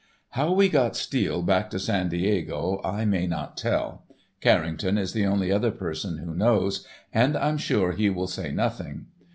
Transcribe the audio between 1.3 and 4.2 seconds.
back to San Diego I may not tell.